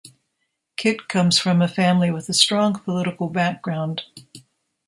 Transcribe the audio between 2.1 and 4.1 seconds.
a strong political background.